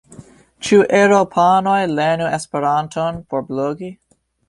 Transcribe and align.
Ĉu 0.67 0.79
eŭropanoj 1.01 1.77
lernu 1.99 2.33
Esperanton 2.41 3.25
por 3.31 3.49
blogi? 3.55 3.97